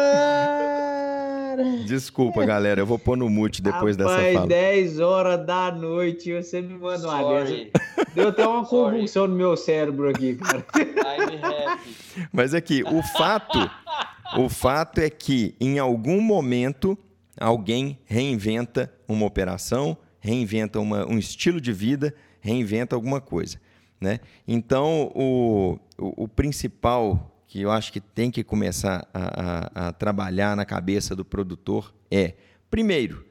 [1.85, 2.81] Desculpa, galera.
[2.81, 4.47] Eu vou pôr no mute depois Rapaz, dessa fala.
[4.47, 7.71] 10 horas da noite você me manda uma dessa.
[8.13, 10.65] Deu até uma convulsão no meu cérebro aqui, cara.
[12.29, 13.57] Mas aqui, o fato,
[14.37, 16.97] o fato é que em algum momento
[17.39, 23.59] alguém reinventa uma operação, reinventa uma, um estilo de vida, reinventa alguma coisa.
[23.99, 24.19] Né?
[24.45, 29.93] Então, o, o, o principal que eu acho que tem que começar a, a, a
[29.93, 32.33] trabalhar na cabeça do produtor é,
[32.69, 33.25] primeiro,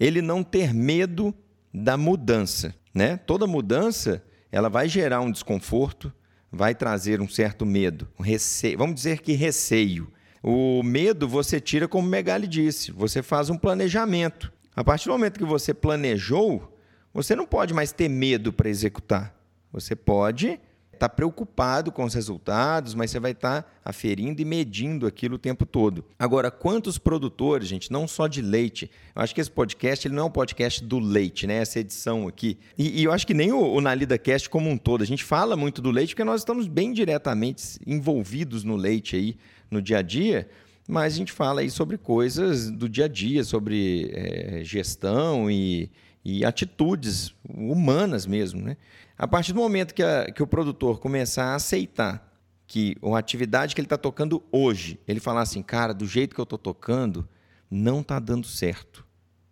[0.00, 1.34] ele não ter medo
[1.72, 2.74] da mudança.
[2.94, 3.18] Né?
[3.18, 6.12] Toda mudança ela vai gerar um desconforto,
[6.50, 10.10] vai trazer um certo medo, um receio, vamos dizer que receio.
[10.42, 14.52] O medo você tira, como Megali disse, você faz um planejamento.
[14.74, 16.73] A partir do momento que você planejou,
[17.14, 19.34] você não pode mais ter medo para executar.
[19.72, 20.60] Você pode
[20.94, 25.38] está preocupado com os resultados, mas você vai estar tá aferindo e medindo aquilo o
[25.38, 26.04] tempo todo.
[26.18, 30.24] Agora, quantos produtores, gente, não só de leite, eu acho que esse podcast ele não
[30.24, 31.56] é um podcast do leite, né?
[31.56, 32.58] Essa edição aqui.
[32.78, 35.02] E, e eu acho que nem o, o Nalida Cast como um todo.
[35.02, 39.36] A gente fala muito do leite porque nós estamos bem diretamente envolvidos no leite aí
[39.70, 40.48] no dia a dia
[40.86, 45.90] mas a gente fala aí sobre coisas do dia a dia, sobre é, gestão e,
[46.24, 48.76] e atitudes humanas mesmo, né?
[49.16, 52.32] A partir do momento que, a, que o produtor começar a aceitar
[52.66, 56.40] que uma atividade que ele está tocando hoje, ele falar assim, cara, do jeito que
[56.40, 57.28] eu estou tocando,
[57.70, 59.04] não está dando certo.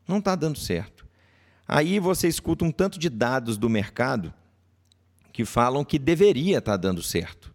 [0.09, 1.07] Não está dando certo.
[1.69, 4.33] Aí você escuta um tanto de dados do mercado
[5.33, 7.55] que falam que deveria estar tá dando certo.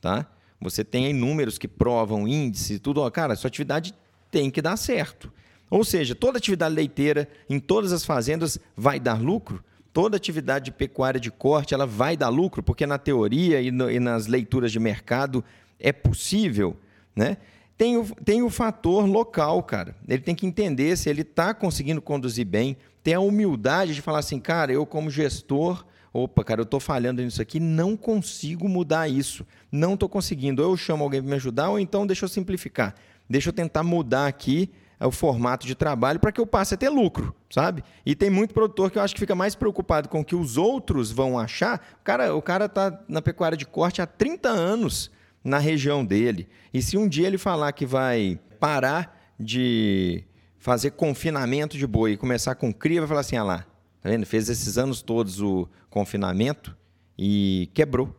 [0.00, 0.26] Tá?
[0.60, 3.00] Você tem aí números que provam índice, tudo.
[3.00, 3.94] Ó, cara, sua atividade
[4.30, 5.32] tem que dar certo.
[5.70, 10.72] Ou seja, toda atividade leiteira em todas as fazendas vai dar lucro, toda atividade de
[10.72, 14.70] pecuária de corte ela vai dar lucro, porque na teoria e, no, e nas leituras
[14.70, 15.42] de mercado
[15.80, 16.76] é possível,
[17.14, 17.38] né?
[17.78, 19.94] Tem o, tem o fator local, cara.
[20.08, 24.20] Ele tem que entender se ele está conseguindo conduzir bem, ter a humildade de falar
[24.20, 29.08] assim, cara, eu como gestor, opa, cara, eu estou falhando nisso aqui, não consigo mudar
[29.08, 30.62] isso, não estou conseguindo.
[30.62, 32.94] Ou eu chamo alguém para me ajudar, ou então deixa eu simplificar,
[33.28, 34.70] deixa eu tentar mudar aqui
[35.04, 37.82] o formato de trabalho para que eu passe a ter lucro, sabe?
[38.04, 40.56] E tem muito produtor que eu acho que fica mais preocupado com o que os
[40.56, 41.84] outros vão achar.
[42.00, 45.10] O cara o cara tá na pecuária de corte há 30 anos
[45.44, 46.48] na região dele.
[46.72, 50.24] E se um dia ele falar que vai parar de
[50.58, 53.66] fazer confinamento de boi e começar com cria, vai falar assim: "Ah lá,
[54.00, 54.24] tá vendo?
[54.24, 56.76] Fez esses anos todos o confinamento
[57.18, 58.14] e quebrou.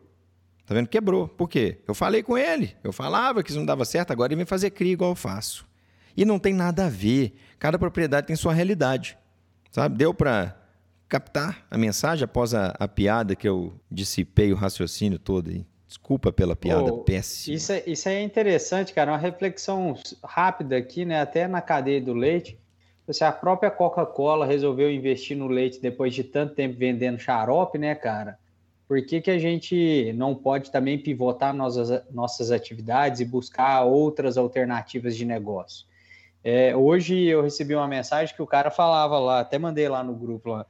[0.65, 0.87] Tá vendo?
[0.87, 1.27] Quebrou.
[1.27, 1.79] Por quê?
[1.87, 2.75] Eu falei com ele.
[2.83, 5.65] Eu falava que isso não dava certo, agora ele vem fazer cria igual eu faço.
[6.17, 7.37] E não tem nada a ver.
[7.59, 9.15] Cada propriedade tem sua realidade.
[9.71, 9.95] Sabe?
[9.95, 10.57] Deu para
[11.07, 15.65] captar a mensagem após a, a, piada que eu dissipei o raciocínio todo aí.
[15.87, 17.55] Desculpa pela piada oh, péssima.
[17.55, 19.11] Isso é, isso é interessante, cara.
[19.11, 21.21] Uma reflexão rápida aqui, né?
[21.21, 22.59] Até na cadeia do leite.
[23.09, 27.95] Se a própria Coca-Cola resolveu investir no leite depois de tanto tempo vendendo xarope, né,
[27.95, 28.37] cara?
[28.85, 34.37] Por que, que a gente não pode também pivotar nossas, nossas atividades e buscar outras
[34.37, 35.85] alternativas de negócio?
[36.43, 40.13] É, hoje eu recebi uma mensagem que o cara falava lá, até mandei lá no
[40.13, 40.65] grupo lá.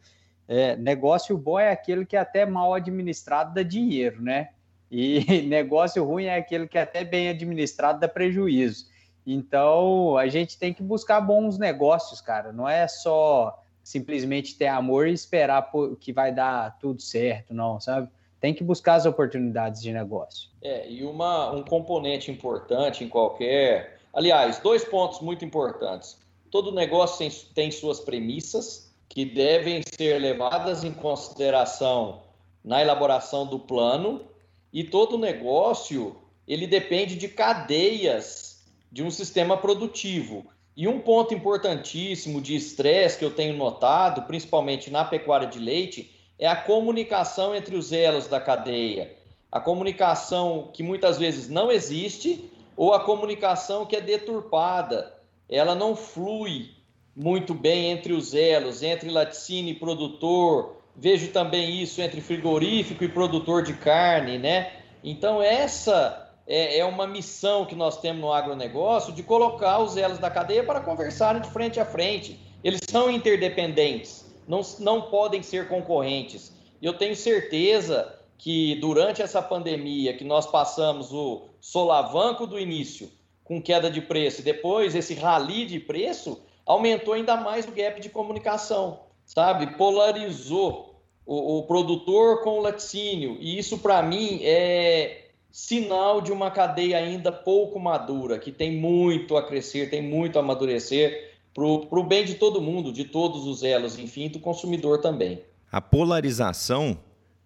[0.47, 4.49] É, negócio bom é aquele que é até mal administrado dá dinheiro, né?
[4.89, 8.85] E negócio ruim é aquele que é até bem administrado dá prejuízo.
[9.25, 12.53] Então, a gente tem que buscar bons negócios, cara.
[12.53, 18.09] Não é só simplesmente ter amor e esperar que vai dar tudo certo, não, sabe?
[18.39, 20.49] Tem que buscar as oportunidades de negócio.
[20.61, 23.96] É, e uma, um componente importante em qualquer.
[24.17, 26.17] Aliás, dois pontos muito importantes.
[26.49, 32.23] Todo negócio tem, suas premissas que devem ser levadas em consideração
[32.65, 34.27] na elaboração do plano,
[34.73, 36.15] e todo negócio
[36.47, 40.47] ele depende de cadeias de um sistema produtivo.
[40.75, 46.11] E um ponto importantíssimo de estresse que eu tenho notado, principalmente na pecuária de leite,
[46.39, 49.15] é a comunicação entre os elos da cadeia.
[49.51, 55.11] A comunicação que muitas vezes não existe ou a comunicação que é deturpada.
[55.49, 56.69] Ela não flui
[57.15, 60.77] muito bem entre os elos, entre laticínio e produtor.
[60.95, 64.71] Vejo também isso entre frigorífico e produtor de carne, né?
[65.03, 70.19] Então essa é, é uma missão que nós temos no agronegócio de colocar os elos
[70.19, 72.39] da cadeia para conversarem de frente a frente.
[72.63, 76.51] Eles são interdependentes, não, não podem ser concorrentes.
[76.81, 83.09] Eu tenho certeza que durante essa pandemia que nós passamos o solavanco do início
[83.43, 87.99] com queda de preço e depois esse rally de preço, aumentou ainda mais o gap
[88.01, 89.77] de comunicação, sabe?
[89.77, 93.37] Polarizou o, o produtor com o laticínio.
[93.39, 99.37] E isso, para mim, é, sinal de uma cadeia ainda pouco madura, que tem muito
[99.37, 103.63] a crescer, tem muito a amadurecer para o bem de todo mundo, de todos os
[103.63, 105.41] elos, enfim, do consumidor também.
[105.71, 106.97] A polarização,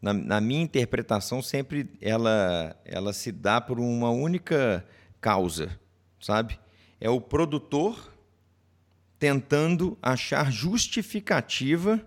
[0.02, 4.84] na, na minha interpretação, sempre ela, ela se dá por uma única
[5.20, 5.80] causa,
[6.20, 6.60] sabe?
[7.00, 8.12] É o produtor
[9.20, 12.02] tentando achar justificativa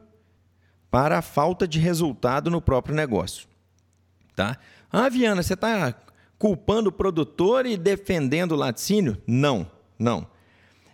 [0.91, 3.47] para a falta de resultado no próprio negócio.
[4.35, 4.59] Tá?
[4.91, 5.95] Ah, Viana, você está
[6.37, 9.17] culpando o produtor e defendendo o laticínio?
[9.27, 10.27] Não, não.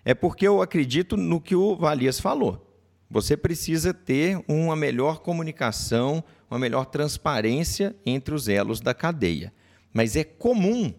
[0.05, 2.70] É porque eu acredito no que o Valias falou.
[3.11, 9.53] Você precisa ter uma melhor comunicação, uma melhor transparência entre os elos da cadeia.
[9.93, 10.95] Mas é comum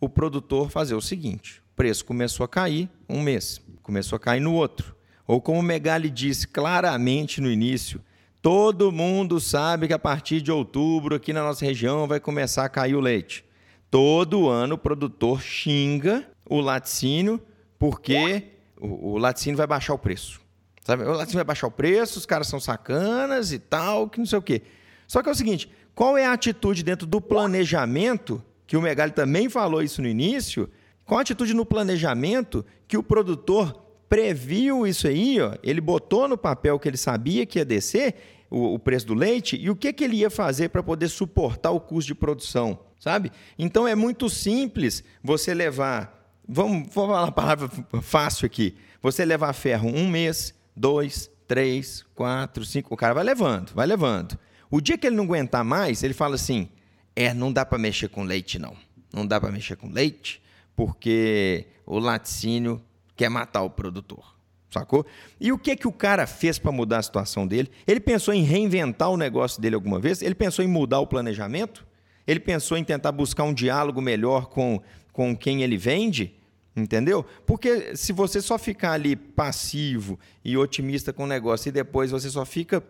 [0.00, 4.40] o produtor fazer o seguinte: o preço começou a cair um mês, começou a cair
[4.40, 4.96] no outro.
[5.26, 8.02] Ou como o Megali disse claramente no início,
[8.42, 12.68] Todo mundo sabe que a partir de outubro, aqui na nossa região, vai começar a
[12.68, 13.44] cair o leite.
[13.88, 17.40] Todo ano o produtor xinga o laticínio
[17.78, 18.48] porque
[18.80, 20.40] o, o laticínio vai baixar o preço.
[20.84, 21.04] Sabe?
[21.04, 24.38] O laticínio vai baixar o preço, os caras são sacanas e tal, que não sei
[24.38, 24.62] o quê.
[25.06, 29.12] Só que é o seguinte, qual é a atitude dentro do planejamento, que o Megali
[29.12, 30.68] também falou isso no início,
[31.04, 36.36] qual a atitude no planejamento que o produtor previu isso aí, ó, ele botou no
[36.36, 38.14] papel que ele sabia que ia descer
[38.50, 41.70] o, o preço do leite e o que, que ele ia fazer para poder suportar
[41.70, 43.32] o custo de produção, sabe?
[43.58, 47.70] Então é muito simples você levar, vamos, vamos falar uma palavra
[48.02, 53.72] fácil aqui, você levar ferro um mês, dois, três, quatro, cinco, o cara vai levando,
[53.74, 54.38] vai levando.
[54.70, 56.68] O dia que ele não aguentar mais, ele fala assim,
[57.14, 58.74] é, não dá para mexer com leite não,
[59.12, 60.42] não dá para mexer com leite,
[60.74, 62.82] porque o laticínio
[63.14, 64.32] quer matar o produtor.
[64.70, 65.04] Sacou?
[65.38, 67.70] E o que que o cara fez para mudar a situação dele?
[67.86, 70.22] Ele pensou em reinventar o negócio dele alguma vez?
[70.22, 71.86] Ele pensou em mudar o planejamento?
[72.26, 74.80] Ele pensou em tentar buscar um diálogo melhor com,
[75.12, 76.34] com quem ele vende?
[76.74, 77.24] Entendeu?
[77.46, 82.30] Porque se você só ficar ali passivo e otimista com o negócio e depois você
[82.30, 82.82] só fica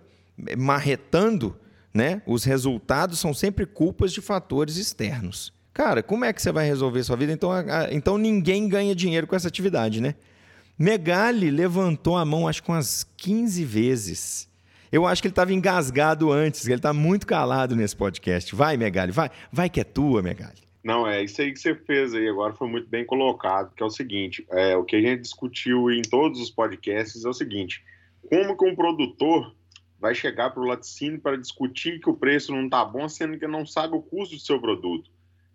[0.57, 1.57] marretando,
[1.93, 2.23] né?
[2.25, 5.53] Os resultados são sempre culpas de fatores externos.
[5.75, 7.33] Cara, como é que você vai resolver sua vida?
[7.33, 7.51] Então,
[7.91, 10.15] então ninguém ganha dinheiro com essa atividade, né?
[10.79, 14.49] Megali levantou a mão, acho que umas 15 vezes.
[14.91, 18.55] Eu acho que ele estava engasgado antes, ele está muito calado nesse podcast.
[18.55, 19.31] Vai, Megali, vai.
[19.51, 20.63] Vai que é tua, Megali.
[20.83, 23.87] Não, é isso aí que você fez aí agora foi muito bem colocado, que é
[23.87, 27.85] o seguinte, é, o que a gente discutiu em todos os podcasts é o seguinte,
[28.29, 29.55] como que um produtor
[30.01, 33.47] vai chegar para o laticínio para discutir que o preço não está bom, sendo que
[33.47, 35.09] não sabe o custo do seu produto?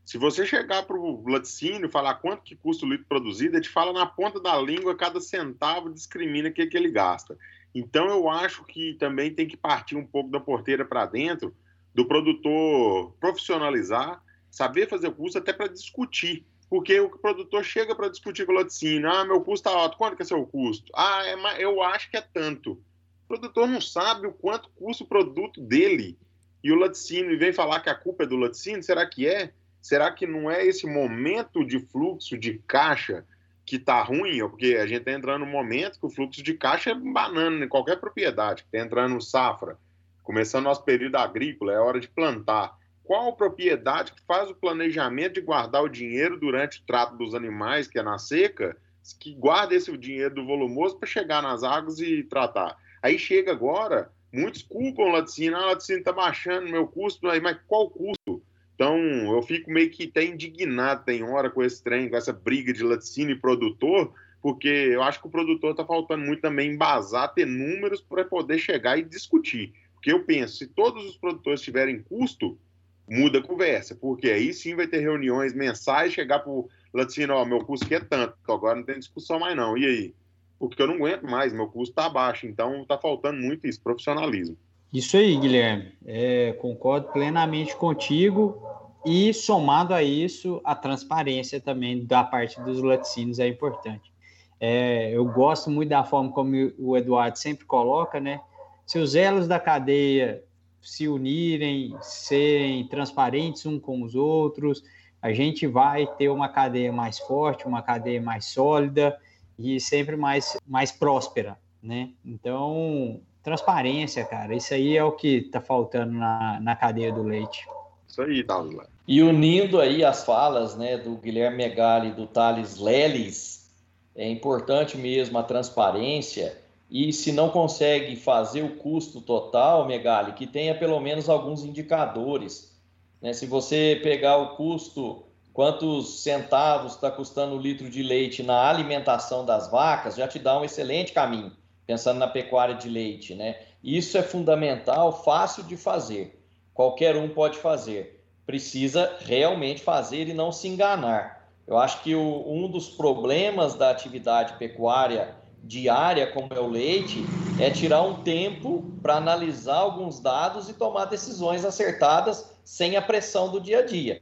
[0.05, 3.69] Se você chegar para o laticínio falar quanto que custa o litro produzido, ele te
[3.69, 7.37] fala na ponta da língua, cada centavo discrimina o que, que ele gasta.
[7.75, 11.53] Então eu acho que também tem que partir um pouco da porteira para dentro,
[11.93, 14.23] do produtor profissionalizar,
[14.57, 16.43] saber fazer o custo até para discutir.
[16.67, 20.17] Porque o produtor chega para discutir com o laticínio, ah, meu custo está alto, quanto
[20.17, 20.91] que é seu custo?
[20.95, 22.71] Ah, é, eu acho que é tanto.
[22.71, 26.17] O produtor não sabe o quanto custa o produto dele.
[26.63, 29.53] E o laticínio vem falar que a culpa é do laticínio, será que é?
[29.79, 33.23] Será que não é esse momento de fluxo de caixa
[33.63, 34.39] que está ruim?
[34.49, 37.69] Porque a gente está entrando num momento que o fluxo de caixa é banana em
[37.69, 39.77] qualquer propriedade, está entrando safra,
[40.23, 42.76] começando nosso período agrícola, é hora de plantar.
[43.07, 47.87] Qual propriedade que faz o planejamento de guardar o dinheiro durante o trato dos animais,
[47.87, 48.75] que é na seca,
[49.17, 52.75] que guarda esse dinheiro do volumoso para chegar nas águas e tratar.
[53.01, 57.57] Aí chega agora, muitos culpam o laticínio, ah, o laticínio está baixando meu custo, mas
[57.65, 58.43] qual custo?
[58.75, 58.97] Então,
[59.33, 62.83] eu fico meio que até indignado, tem hora, com esse trem, com essa briga de
[62.83, 67.47] laticínio e produtor, porque eu acho que o produtor está faltando muito também embasar, ter
[67.47, 69.73] números para poder chegar e discutir.
[69.93, 72.59] Porque eu penso, se todos os produtores tiverem custo,
[73.07, 77.45] muda a conversa, porque aí sim vai ter reuniões mensais, chegar para o laticínio, ó,
[77.45, 80.15] meu custo aqui é tanto, agora não tem discussão mais não, e aí?
[80.59, 84.57] Porque eu não aguento mais, meu custo está baixo, então está faltando muito isso, profissionalismo.
[84.93, 88.61] Isso aí, Guilherme, é, concordo plenamente contigo,
[89.05, 94.11] e somado a isso, a transparência também da parte dos laticínios é importante.
[94.59, 98.41] É, eu gosto muito da forma como o Eduardo sempre coloca, né?
[98.85, 100.43] Se os elos da cadeia
[100.87, 104.81] se unirem, serem transparentes uns com os outros,
[105.21, 109.19] a gente vai ter uma cadeia mais forte, uma cadeia mais sólida
[109.59, 112.11] e sempre mais, mais próspera, né?
[112.23, 117.67] Então, transparência, cara, isso aí é o que está faltando na, na cadeia do leite.
[118.07, 118.87] Isso aí, Dávila.
[119.05, 123.69] E unindo aí as falas né, do Guilherme Megali e do Thales Leles,
[124.15, 126.57] é importante mesmo a transparência
[126.89, 132.77] e se não consegue fazer o custo total, Megali, que tenha pelo menos alguns indicadores.
[133.21, 133.33] Né?
[133.33, 139.45] Se você pegar o custo, quantos centavos está custando o litro de leite na alimentação
[139.45, 141.51] das vacas, já te dá um excelente caminho,
[141.85, 143.35] pensando na pecuária de leite.
[143.35, 143.59] Né?
[143.83, 146.41] Isso é fundamental, fácil de fazer.
[146.73, 148.23] Qualquer um pode fazer.
[148.45, 151.49] Precisa realmente fazer e não se enganar.
[151.67, 157.25] Eu acho que o, um dos problemas da atividade pecuária diária, como é o leite,
[157.59, 163.51] é tirar um tempo para analisar alguns dados e tomar decisões acertadas sem a pressão
[163.51, 164.21] do dia a dia.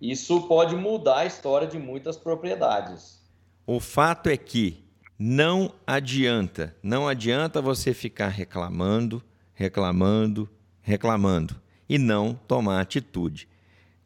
[0.00, 3.20] Isso pode mudar a história de muitas propriedades.
[3.66, 4.82] O fato é que
[5.18, 9.22] não adianta, não adianta você ficar reclamando,
[9.52, 10.48] reclamando,
[10.80, 13.46] reclamando e não tomar atitude.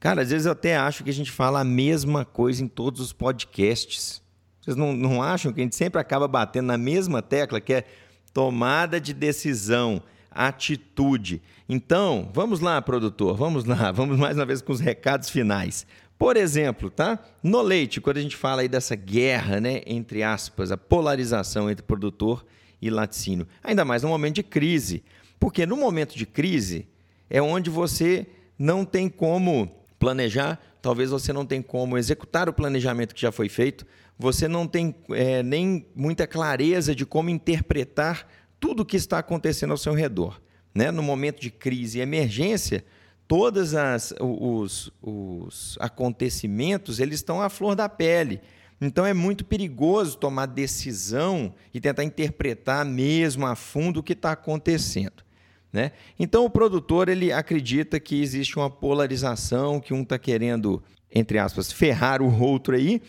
[0.01, 3.01] Cara, às vezes eu até acho que a gente fala a mesma coisa em todos
[3.01, 4.21] os podcasts.
[4.65, 7.85] Vocês não, não acham que a gente sempre acaba batendo na mesma tecla, que é
[8.33, 10.01] tomada de decisão,
[10.31, 11.43] atitude.
[11.69, 15.87] Então, vamos lá, produtor, vamos lá, vamos mais uma vez com os recados finais.
[16.17, 17.19] Por exemplo, tá?
[17.43, 21.85] No leite, quando a gente fala aí dessa guerra, né, entre aspas, a polarização entre
[21.85, 22.43] produtor
[22.81, 25.05] e laticínio, ainda mais no momento de crise.
[25.39, 26.89] Porque no momento de crise
[27.29, 28.27] é onde você
[28.59, 33.51] não tem como planejar, talvez você não tenha como executar o planejamento que já foi
[33.51, 33.85] feito,
[34.19, 38.27] você não tem é, nem muita clareza de como interpretar
[38.61, 40.41] tudo o que está acontecendo ao seu redor.
[40.75, 40.91] Né?
[40.91, 42.85] No momento de crise e emergência,
[43.27, 43.73] todos
[44.21, 48.41] os, os acontecimentos eles estão à flor da pele.
[48.81, 54.33] Então é muito perigoso tomar decisão e tentar interpretar mesmo a fundo o que está
[54.33, 55.25] acontecendo.
[55.73, 55.93] Né?
[56.19, 61.73] Então o produtor ele acredita que existe uma polarização, que um está querendo, entre aspas,
[61.73, 63.03] ferrar o outro aí,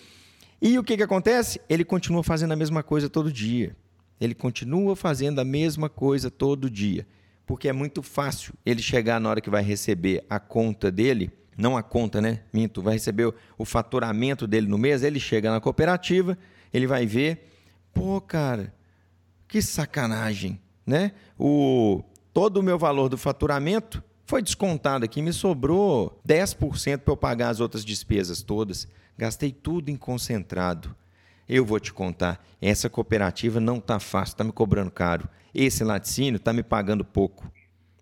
[0.67, 1.61] e o que, que acontece?
[1.69, 3.75] Ele continua fazendo a mesma coisa todo dia.
[4.19, 7.05] Ele continua fazendo a mesma coisa todo dia.
[7.45, 11.77] Porque é muito fácil ele chegar na hora que vai receber a conta dele, não
[11.77, 12.41] a conta, né?
[12.51, 16.35] Minto, vai receber o faturamento dele no mês, ele chega na cooperativa,
[16.73, 17.47] ele vai ver,
[17.93, 18.73] pô, cara,
[19.47, 21.11] que sacanagem, né?
[21.37, 22.03] O
[22.33, 27.49] todo o meu valor do faturamento foi descontado aqui, me sobrou 10% para eu pagar
[27.49, 28.87] as outras despesas todas.
[29.17, 30.95] Gastei tudo em concentrado.
[31.47, 35.29] Eu vou te contar, essa cooperativa não está fácil, está me cobrando caro.
[35.53, 37.49] Esse laticínio está me pagando pouco,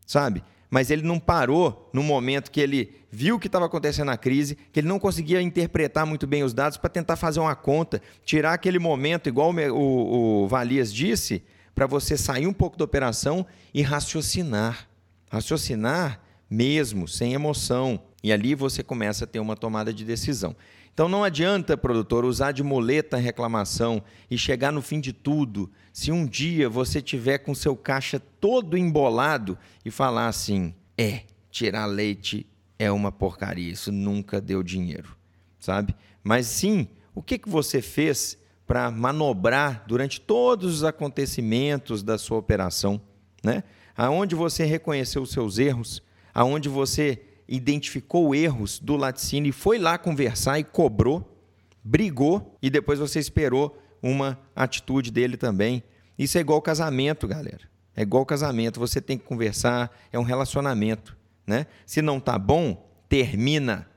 [0.06, 0.44] sabe?
[0.70, 4.80] Mas ele não parou no momento que ele viu que estava acontecendo a crise, que
[4.80, 8.80] ele não conseguia interpretar muito bem os dados para tentar fazer uma conta, tirar aquele
[8.80, 11.44] momento, igual o, o, o Valias disse,
[11.76, 14.88] para você sair um pouco da operação e raciocinar.
[15.30, 18.00] Raciocinar mesmo, sem emoção.
[18.24, 20.56] E ali você começa a ter uma tomada de decisão.
[20.94, 25.72] Então não adianta, produtor, usar de muleta a reclamação e chegar no fim de tudo.
[25.92, 31.88] Se um dia você tiver com seu caixa todo embolado e falar assim: "É, tirar
[31.88, 32.46] leite
[32.78, 35.18] é uma porcaria, isso nunca deu dinheiro",
[35.60, 35.96] sabe?
[36.24, 38.38] Mas sim, o que que você fez
[38.68, 43.02] para manobrar durante todos os acontecimentos da sua operação,
[43.44, 43.64] né?
[43.98, 47.20] Aonde você reconheceu os seus erros, aonde você
[47.56, 51.38] identificou erros do laticínio e foi lá conversar e cobrou,
[51.84, 55.84] brigou e depois você esperou uma atitude dele também.
[56.18, 57.62] Isso é igual casamento, galera.
[57.96, 61.68] É igual casamento, você tem que conversar, é um relacionamento, né?
[61.86, 63.88] Se não tá bom, termina.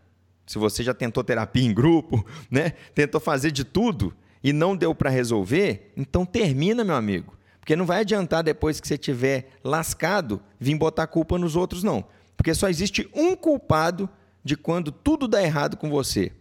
[0.46, 2.70] Se você já tentou terapia em grupo, né?
[2.94, 7.36] Tentou fazer de tudo e não deu para resolver, então termina, meu amigo.
[7.58, 12.04] Porque não vai adiantar depois que você tiver lascado vir botar culpa nos outros não.
[12.36, 14.08] Porque só existe um culpado
[14.44, 16.32] de quando tudo dá errado com você.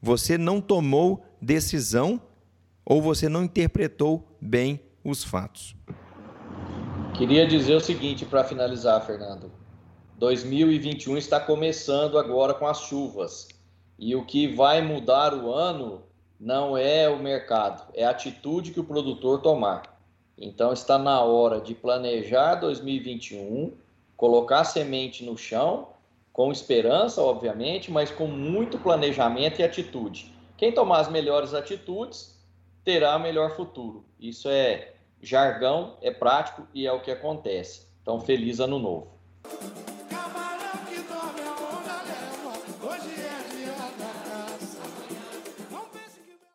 [0.00, 2.20] Você não tomou decisão
[2.84, 5.76] ou você não interpretou bem os fatos.
[7.14, 9.52] Queria dizer o seguinte para finalizar, Fernando.
[10.18, 13.48] 2021 está começando agora com as chuvas.
[13.98, 16.02] E o que vai mudar o ano
[16.40, 20.00] não é o mercado, é a atitude que o produtor tomar.
[20.36, 23.72] Então está na hora de planejar 2021,
[24.22, 25.88] colocar semente no chão,
[26.32, 30.32] com esperança, obviamente, mas com muito planejamento e atitude.
[30.56, 32.40] Quem tomar as melhores atitudes
[32.84, 34.04] terá melhor futuro.
[34.20, 37.88] Isso é jargão, é prático e é o que acontece.
[38.00, 39.08] Então, feliz ano novo.